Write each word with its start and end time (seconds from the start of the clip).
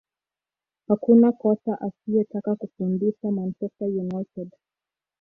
hakuna 0.87 1.31
kocha 1.31 1.81
asiyetaka 1.81 2.55
kufundisha 2.55 3.31
manchester 3.31 3.87
united 3.87 4.49